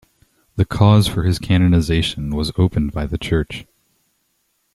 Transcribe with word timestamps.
The 0.55 0.65
cause 0.65 1.07
for 1.07 1.25
his 1.25 1.37
canonization 1.37 2.31
was 2.33 2.51
opened 2.57 2.91
by 2.91 3.05
the 3.05 3.19
Church. 3.19 3.67